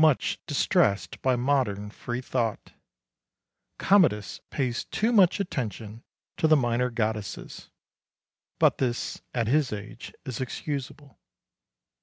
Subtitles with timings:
[0.00, 2.72] Much distressed by modern free thought.
[3.78, 6.02] Commodus pays much too much attention
[6.38, 7.68] to the minor goddesses,
[8.58, 11.18] but this, at his age, is excusable.